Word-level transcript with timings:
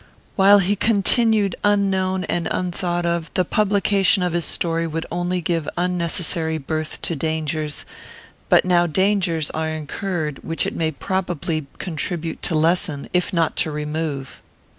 While 0.35 0.57
he 0.57 0.75
continued 0.75 1.55
unknown 1.63 2.23
and 2.23 2.47
unthought 2.49 3.05
of, 3.05 3.29
the 3.35 3.45
publication 3.45 4.23
of 4.23 4.33
his 4.33 4.45
story 4.45 4.87
would 4.87 5.05
only 5.11 5.41
give 5.41 5.69
unnecessary 5.77 6.57
birth 6.57 6.99
to 7.03 7.15
dangers; 7.15 7.85
but 8.49 8.65
now 8.65 8.87
dangers 8.87 9.51
are 9.51 9.69
incurred 9.69 10.39
which 10.43 10.65
it 10.65 10.75
may 10.75 10.89
probably 10.89 11.67
contribute 11.77 12.41
to 12.41 12.55
lessen, 12.55 13.09
if 13.13 13.31
not 13.31 13.55
to 13.57 13.69
remove. 13.69 14.41